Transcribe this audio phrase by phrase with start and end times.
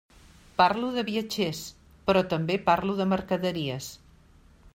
[0.61, 1.61] Parlo de viatgers,
[2.09, 3.93] però també parlo de mercaderies.